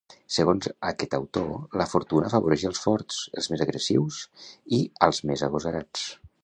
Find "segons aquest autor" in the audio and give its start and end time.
0.35-1.77